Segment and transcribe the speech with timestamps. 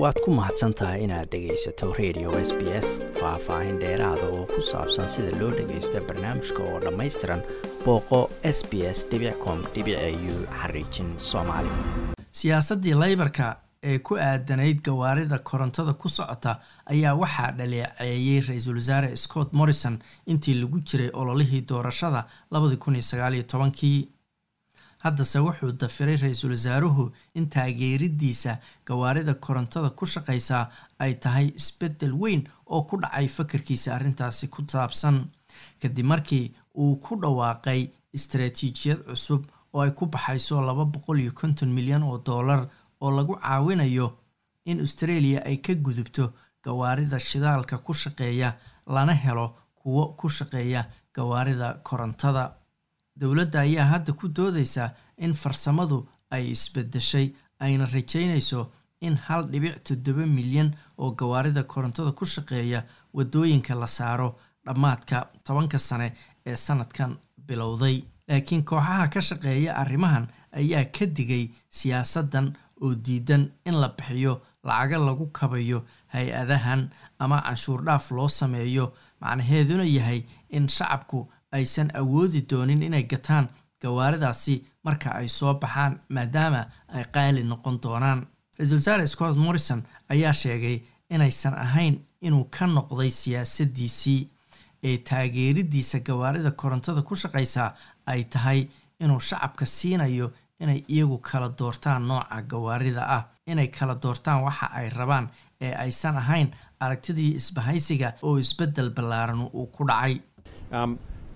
[0.00, 2.88] waad ku mahadsan tahay inaad dhegaysato radio s b s
[3.20, 7.42] faah-faahin dheeraada oo ku saabsan sida loo dhagaysto barnaamijka oo dhammaystiran
[7.84, 8.20] booqo
[8.56, 8.98] s b s
[9.44, 9.58] com
[13.02, 13.46] laybarka
[13.90, 16.52] ee ku aadanayd gawaarida korontada ku socota
[16.92, 22.20] ayaa waxaa dhaleeceeyey ra'iisul wasaare scott morrison intii lagu jiray ololihii doorashada
[22.50, 24.08] labadii kun iyo sagaaliyo tobankii
[25.04, 27.04] haddase wuxuu dafiray ra'iisul wasaaruhu
[27.38, 28.52] in taageeridiisa
[28.86, 30.64] gawaarida korontada ku shaqaysaa
[31.04, 35.16] ay tahay isbeddel weyn oo ku dhacay fakarkiisa arrintaasi ku saabsan
[35.82, 36.46] kadib markii
[36.82, 37.80] uu ku dhawaaqay
[38.18, 39.42] istaraatiijiyad cusub
[39.74, 42.60] oo ay ku baxayso laba boqol iyo konton milyan oo dollar
[43.00, 44.08] oo lagu caawinayo
[44.70, 46.24] in australia ay ka gudubto
[46.64, 48.48] gawaarida shidaalka ku shaqeeya
[48.94, 49.46] lana helo
[49.80, 50.82] kuwo ku shaqeeya
[51.14, 52.44] gawaarida korontada
[53.16, 60.26] dowladda ayaa hadda ku doodeysa in farsamadu ay isbedeshay ayna rajeynayso in hal dhibic toddoba
[60.26, 64.28] milyan oo gawaarida korontada ku shaqeeya waddooyinka la saaro
[64.66, 66.12] dhammaadka tobanka sane
[66.46, 68.02] ee sanadkan bilowday.
[68.28, 72.46] Laakiin kooxaha ka shaqeeya arrimahan ayaa ka digay siyaasaddan
[72.82, 75.82] oo diidan in la bixiyo lacaga lagu kabayo
[76.14, 78.92] hay'adahan ama canshuur dhaaf loo sameeyo.
[79.20, 83.48] Macnaheeduna yahay in shacabku aysan awoodi doonin inay gataan
[83.82, 86.62] gawaaridaasi marka ay soo baxaan maadaama
[86.94, 88.20] ay qaali noqon doonaan.
[88.58, 91.94] Ra'iisul wasaare scott morrison ayaa sheegay inaysan ahayn
[92.26, 94.28] inuu ka noqday siyaasaddiisii
[94.88, 97.74] ee taageeridiisa gawaarida korontada ku shaqaysaa
[98.06, 98.60] ay tahay
[99.00, 103.24] inuu shacabka siinayo inay iyagu kala doortaan nooca gawaarida ah.
[103.46, 105.26] Inay kala doortaan waxa ay rabaan
[105.60, 106.48] ee aysan ahayn
[106.80, 110.14] aragtidii isbahaysiga oo isbeddel ballaaran uu ku dhacay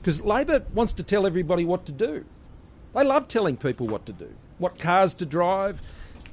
[0.00, 2.24] Because Labor wants to tell everybody what to do.
[2.94, 5.80] They love telling people what to do, what cars to drive.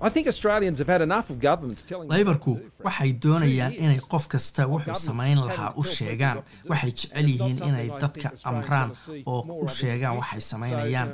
[0.00, 2.52] I think Australians have had enough of governments telling laybarku
[2.86, 6.42] waxay doonayaan inay qof kasta wuxuu samayn lahaa u sheegaan.
[6.70, 8.90] waxay jecel yihiin inay dadka amraan
[9.26, 10.14] oo u sheegaan.
[10.20, 11.08] waxay samaynayaan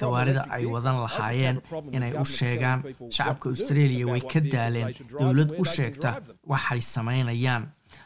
[0.00, 1.56] gawaarida ay wadan lahaayeen
[1.96, 2.78] inay u sheegaan.
[3.16, 6.10] shacabka australia way ka daaleen dowlad u sheegta
[6.52, 7.62] waxay samaynayaan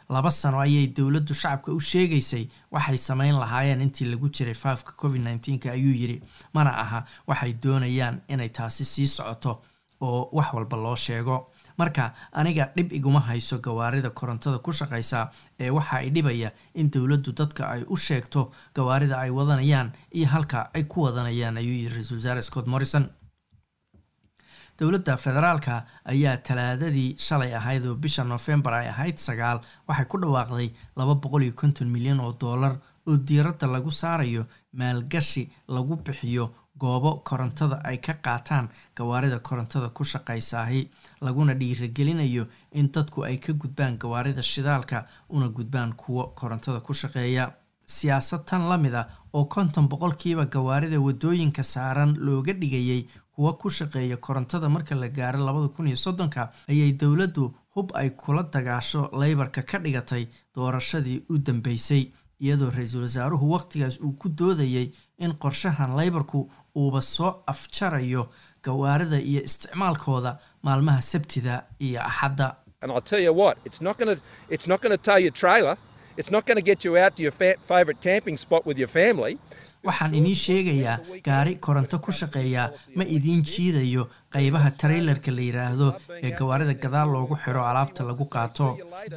[0.08, 5.20] laba sano ayay dowladdu shacabka u sheegaysay waxay samayn lahaayeen intii lagu jiray faafka covid
[5.22, 6.22] nneteen-ka ayuu yidhi.
[6.54, 9.62] Mana aha waxay doonayaan inay taasi sii socoto
[10.00, 11.50] oo wax walba loo sheego.
[11.78, 15.30] Marka aniga dhib iguma hayso gawaarida korontada ku shaqaysa
[15.60, 20.68] ee waxa ay dhibaya in dowladdu dadka ay u sheegto gawaarida ay wadanayaan iyo halka
[20.74, 23.08] ay ku wadanayaan ayuu yidhi ra'iisul wasaare scott morrison
[24.80, 30.68] dowladda federaalka ayaa talaadadii shalay ahayd oo bisha noofembar ay ahayd sagaal waxay ku dhawaaqday
[30.96, 32.74] laba boqol iyo konton milyan oo dollar
[33.08, 36.46] oo diiradda lagu saarayo maalgashi lagu bixiyo
[36.80, 40.80] goobo korontada ay ka qaataan gawaarida korontada ku shaqaysaahi
[41.20, 47.52] laguna dhiiragelinayo in dadku ay ka gudbaan gawaarida shidaalka una gudbaan kuwo korontada ku shaqeeya
[47.96, 49.02] siyaasad tan la mid a
[49.38, 53.02] oo konton boqolkiiba gawaarida waddooyinka saaran looga dhigayay
[53.34, 58.10] kuwa ku shaqeeya korontada marka la gaaro labada kun iyo soddonka ayay dowladdu hub ay
[58.10, 60.24] kula dagaasho laybarka ka dhigatay
[60.54, 62.02] doorashadii u dambeysay
[62.44, 64.86] iyadoo ra'iisul wasaaruhu wakhtigaas uu ku doodayay
[65.24, 66.40] in qorshahan laybarku
[66.76, 68.22] uuba soo afjarayo
[68.64, 71.54] gawaarida iyo isticmaalkooda maalmaha sabtida
[71.86, 72.46] iyo axadda
[79.88, 80.96] waxaan idiin sheegayaa
[81.28, 84.02] gaari koronto ku shaqeeyaa ma idiin jiidayo
[84.34, 85.88] qaybaha trailerka la yidhaahdo
[86.22, 88.66] ee gawaarida gadaal loogu xiro alaabta lagu qaato.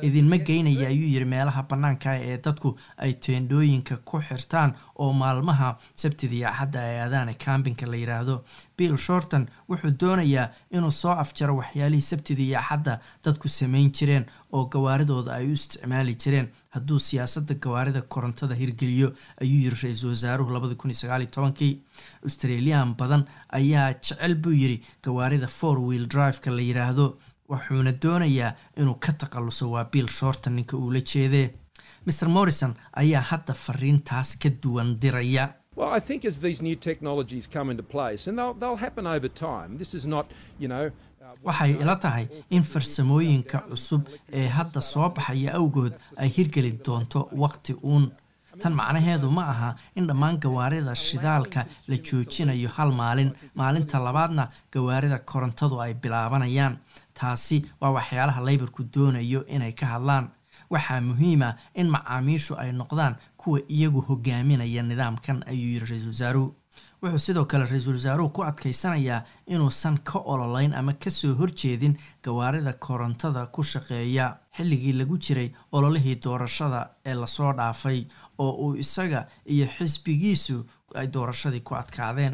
[0.08, 6.36] Idinma geynaya ayuu yidhi meelaha bannaanka ee dadku ay teendhooyinka ku xirtaan oo maalmaha sabtida
[6.36, 8.36] iyo axadda ay aadaane kambinka la yidhaahdo
[8.78, 14.66] bill shorton wuxuu doonayaa inuu soo afjaro waxyaalihii sabtida iyo axadda dadku samayn jireen oo
[14.66, 16.50] gawaaridooda ay u isticmaali jireen.
[16.74, 19.10] Hadduu siyaasadda gawaarida korontada hirgeliyo
[19.42, 21.74] ayuu yiri ra'iisul wasaaruhu labadi kun iyo sagaaliyo tobankii
[22.28, 23.24] australian badan
[23.60, 27.06] ayaa jecel buu yidhi gawaarida four wheel driveka la yidhaahdo
[27.50, 31.48] wuxuuna doonayaa inuu ka takhaluso waa bill shorton ninka uu la jeedee.
[32.08, 35.46] Mr morrison ayaa hadda fariintaas ka duwan diraya.
[35.76, 39.30] Well, I think as these new technologies come into place, and they'll, they'll happen over
[39.30, 40.26] time, this is not,
[40.60, 40.92] you know,
[41.48, 44.02] waxay ila tahay in farsamooyinka cusub
[44.40, 48.06] ee hadda soo baxaya awgood ay hirgeli doonto waqti uun
[48.64, 53.32] tan macnaheedu ma aha in dhammaan gawaarida shidaalka la joojinayo hal maalin.
[53.56, 56.78] Maalinta labaadna gawaarida korontadu ay bilaabanayaan.
[57.20, 60.30] Taasi waa waxyaalaha laybarku doonayo inay ka hadlaan.
[60.74, 66.56] Waxaa muhiima in macaamiishu ay noqdaan kuwa iyagu hogaaminaya nidaamkan ayuu yiri ra'iisul wasaaruhu
[67.04, 72.74] wuxuu sidoo kale ra'iisul wasaaruhu ku adkaysanayaa inuusan ka ololeyn ama ka soo horjeedin gawaarida
[72.74, 74.38] korontada ku shaqeeya.
[74.58, 78.06] Xilligii lagu jiray ololihii doorashada ee la soo dhaafay
[78.44, 79.22] oo uu isaga
[79.54, 80.58] iyo xisbigiisu
[81.00, 82.34] ay doorashadii ku adkaadeen.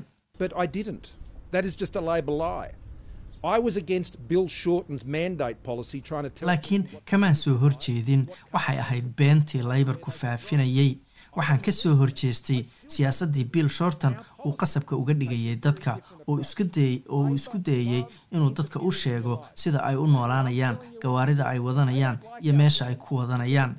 [6.41, 10.97] Laakiin kamaan soo horjeedin waxay ahayd beentii laybarku faafinayay.
[11.38, 14.15] Waxaan ka soo horjeestay siyaasaddii bill shorton
[14.45, 15.97] uu qasabka uga dhigayay dadka
[16.27, 22.19] oo uu isku dayayey inuu dadka u sheego sida ay u noolaanayaan gawaarida ay wadanayaan
[22.41, 23.75] iyo meesha ay ku wadanayaan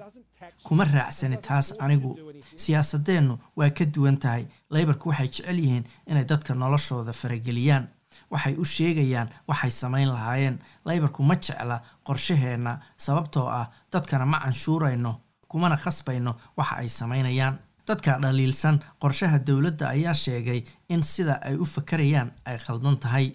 [0.63, 2.11] kuma raacsani taas anigu
[2.57, 4.45] siyaasadeennu waa ka duwan tahay.
[4.71, 7.89] Laybarku waxay jecel yihiin inay dadka noloshooda farageliyaan
[8.31, 10.59] waxay u sheegayaan waxay samayn lahaayeen.
[10.85, 17.59] Laybarku ma jecla qorshaheenna sababtoo ah dadkana ma canshuurayno kumana khasbayno waxa ay samaynayaan.
[17.89, 23.33] Dadka dhaliilsan qorshaha dowladda ayaa sheegay in sida ay u fakarayaan ay khaldan tahay.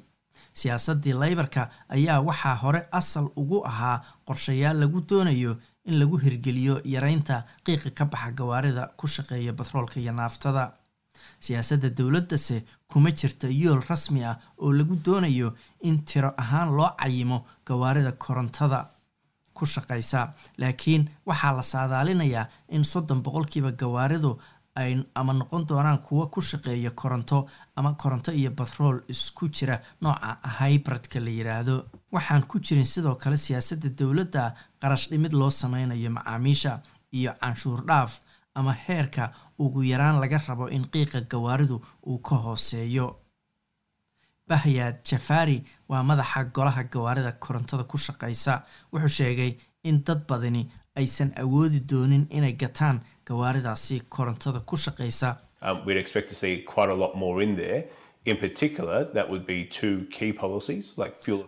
[0.54, 5.58] Siyaasaddii laybarka ayaa waxaa hore asal ugu ahaa qorshayaal lagu doonayo
[5.90, 10.64] in lagu hirgeliyo yareynta qiiqa ka baxa gawaarida ku shaqeeya batroolka iyo naaftada
[11.46, 12.58] siyaasadda dowladdase
[12.92, 17.38] kuma jirta yool rasmi ah oo lagu doonayo in tiro ahaan loo cayimo
[17.68, 18.80] gawaarida korontada
[19.58, 24.32] ku shaqaysa laakiin waxaa la saadaalinayaa in soddon boqolkiiba gawaaridu
[25.16, 31.20] ama noqon doonaan kuwo ku shaqeeya koronto ama koronto iyo batrool isku jira nooca hybridka
[31.20, 31.76] la yiraahdo.
[32.12, 36.80] Waxaan ku jirin sidoo kale siyaasadda dowladda qarash dhimid loo sameynayo macaamiisha
[37.14, 38.20] iyo canshuur dhaaf
[38.56, 43.08] ama heerka ugu yaraan laga rabo in qiiqa gawaaridu uu ka hooseeyo.
[44.48, 48.64] Bahyaad jafari waa madaxa golaha gawaarida korontada ku shaqaysa
[48.94, 55.30] wuxuu sheegay in dad badani aysan awoodi doonin inay gataan gawaaridaasi korontada ku shaqaysa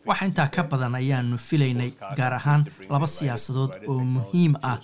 [0.05, 4.79] wax intaa ka badan ayaanu filaynay gaar ahaan laba siyaasadood oo muhiim ah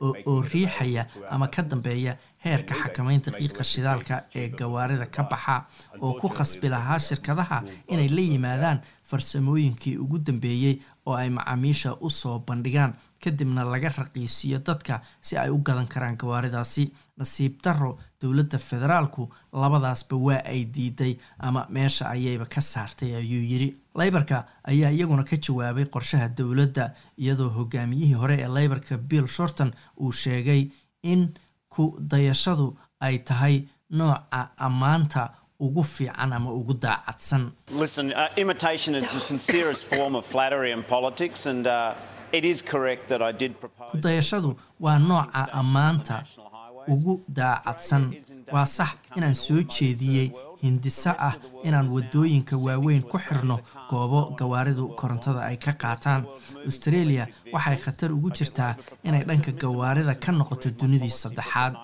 [0.00, 5.56] oo riixaya ama ka dambeeya heerka xakamaynta qiiqa shidaalka ee gawaarida ka baxa
[6.00, 8.78] oo ku khasbi lahaa shirkadaha inay la yimaadaan
[9.10, 12.92] farsamooyinkii ugu dambeeyey oo ay macaamiisha u soo bandhigaan
[13.24, 16.84] kadibna laga raqiisiyo dadka si ay u gadan karaan gawaaridaasi
[17.18, 23.68] nasiib darro dowladda federaalku labadaasba waa ay diiday ama meesha ayayba ka saartay ayuu yidhi.
[23.98, 30.12] Laybarka ayaa iyaguna ka jawaabay qorshaha dowladda iyadoo hogaamiyihii hore ee laybarka bill shorton uu
[30.12, 30.68] sheegay
[31.02, 31.34] in
[31.68, 33.56] ku dayashadu ay tahay
[33.90, 35.30] nooca ammaanta
[35.60, 37.50] ugu fiican ama ugu daacadsan
[43.92, 46.24] kudayashadu waa nooca ammaanta
[46.88, 48.04] ugu daacadsan.
[48.52, 50.30] Waa sax inaan soo jeediyey
[50.62, 51.34] hindiso ah
[51.64, 53.56] inaan waddooyinka waaweyn ku xirno
[53.90, 56.24] goobo gawaaridu korontada ay ka qaataan.
[56.66, 61.74] Australia waxay khatar ugu jirtaa inay dhanka gawaarida ka noqoto dunidii saddexaad.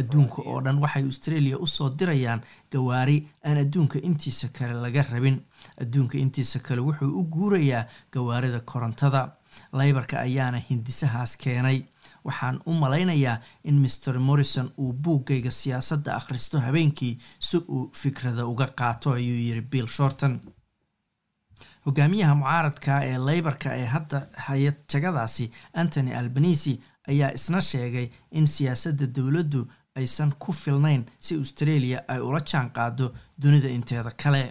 [0.00, 2.40] Adduunka oo dhan waxay australia u soo dirayaan
[2.72, 5.40] gawaari aan adduunka intiisa kale laga rabin.
[5.82, 9.32] Adduunka intiisa kale wuxuu u guurayaa gawaarida korontada
[9.72, 11.78] laybarka ayaana hindisahaas keenay.
[12.24, 18.66] Waxaan u malaynayaa in master morrison uu buuggayga siyaasadda akhristo habeenkii si uu fikrada uga
[18.66, 20.40] qaato ayuu yiri bill shorton
[21.86, 25.50] hogaamiyaha mucaaradka ee laybarka ee hadda hay'ad jagadaasi
[25.82, 26.72] antony albanisi
[27.08, 28.06] ayaa isna sheegay
[28.38, 29.60] in siyaasadda dowladdu
[30.00, 33.06] aysan ku filnayn si australia ay ula jaan qaado
[33.42, 34.42] dunida inteeda kale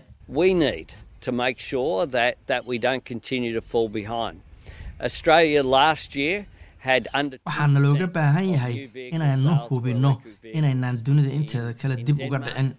[7.47, 8.75] waxaana looga baahan yahay
[9.15, 10.11] inaynu hubinno
[10.57, 12.69] inaynaan dunida inteeda kale dib uga dhicin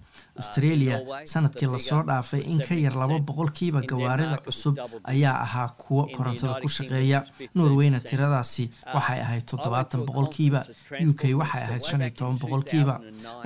[0.40, 0.96] australia
[1.32, 4.74] sannadkii la soo dhaafay in ka yar laba boqolkiiba gawaarida cusub
[5.12, 7.18] ayaa ahaa kuwo korontada ku shaqeeya
[7.54, 8.64] norweyna tiradaasi
[8.94, 10.60] waxay ahayd toddobaatan boqolkiiba
[11.08, 12.94] u k waxay ahayd shan iyo toban boqolkiiba.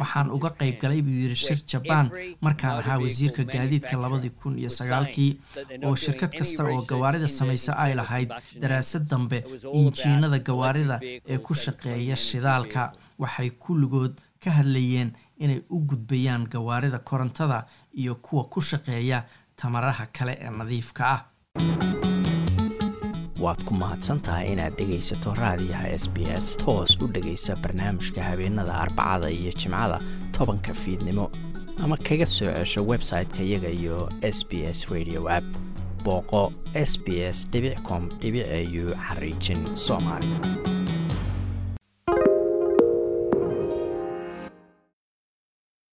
[0.01, 2.07] waxaan uga qayb galay buu yidhi shir jabaan
[2.45, 5.33] markaan ahaa wasiirka gaadiidka labadii kun iyo sagaalkii
[5.87, 8.31] oo shirkad kasta oo gawaarida samaysa ay lahayd
[8.63, 9.39] daraasad dambe
[9.79, 10.97] injiinada gawaarida
[11.33, 12.83] ee ku shaqeeya shidaalka.
[13.23, 14.13] waxay kulligood
[14.45, 19.25] ka hadlayeen inay u gudbayaan gawaarida korontada iyo kuwa ku shaqeeya
[19.57, 21.21] tamaraha kale ee nadiifka ah.
[23.39, 29.31] Waad ku mahadsantahay inaad dhegaysato raadiyaha s b s toos u dhegaysa barnaamijka habeenada arbacada
[29.31, 29.99] iyo jimcada
[30.33, 31.31] tobanka fiidnimo.
[31.83, 35.47] Ama kaga soo cesho website-ka iyaga iyo s b s radio app.
[36.05, 37.47] Booqo s b s
[37.87, 40.27] com au xariijin soomaali